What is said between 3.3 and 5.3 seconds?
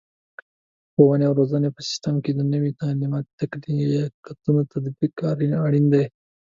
تکتیکونو تطبیق